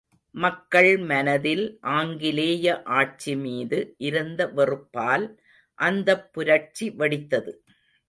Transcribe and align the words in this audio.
மக்கள் 0.35 0.97
மனதில் 1.03 1.63
ஆங்கிலேய 1.91 2.65
ஆட்சிமீது 2.93 3.79
இருந்த 4.01 4.51
வெறுப்பால் 4.55 5.27
அந்தப் 5.79 6.33
புரட்சி 6.33 6.89
வெடித்தது. 6.99 7.53